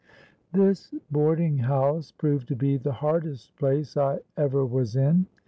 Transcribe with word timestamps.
"This 0.51 0.95
boarding 1.11 1.59
house 1.59 2.11
proved 2.11 2.47
to 2.47 2.55
be 2.55 2.75
the 2.75 2.91
hardest 2.91 3.55
place 3.57 3.95
I 3.95 4.21
ever 4.35 4.65
was 4.65 4.95
in. 4.95 5.27